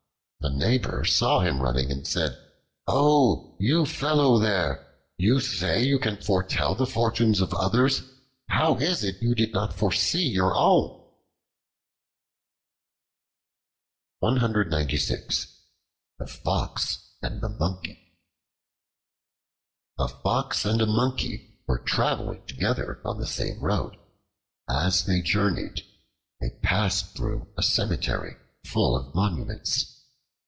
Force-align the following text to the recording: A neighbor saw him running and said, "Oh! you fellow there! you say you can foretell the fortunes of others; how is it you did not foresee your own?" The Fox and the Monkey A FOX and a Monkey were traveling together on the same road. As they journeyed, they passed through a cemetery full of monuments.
A 0.43 0.49
neighbor 0.49 1.05
saw 1.05 1.41
him 1.41 1.61
running 1.61 1.91
and 1.91 2.05
said, 2.07 2.35
"Oh! 2.87 3.55
you 3.59 3.85
fellow 3.85 4.39
there! 4.39 4.97
you 5.15 5.39
say 5.39 5.83
you 5.83 5.99
can 5.99 6.17
foretell 6.17 6.73
the 6.73 6.87
fortunes 6.87 7.41
of 7.41 7.53
others; 7.53 8.01
how 8.49 8.75
is 8.77 9.03
it 9.03 9.21
you 9.21 9.35
did 9.35 9.53
not 9.53 9.75
foresee 9.77 10.23
your 10.25 10.55
own?" 10.55 10.99
The 14.19 15.19
Fox 16.27 17.07
and 17.21 17.39
the 17.39 17.49
Monkey 17.49 18.17
A 19.99 20.07
FOX 20.07 20.65
and 20.65 20.81
a 20.81 20.87
Monkey 20.87 21.59
were 21.67 21.77
traveling 21.77 22.43
together 22.47 22.99
on 23.05 23.19
the 23.19 23.27
same 23.27 23.59
road. 23.59 23.95
As 24.67 25.05
they 25.05 25.21
journeyed, 25.21 25.83
they 26.39 26.49
passed 26.63 27.15
through 27.15 27.53
a 27.55 27.61
cemetery 27.61 28.37
full 28.65 28.95
of 28.97 29.13
monuments. 29.13 29.99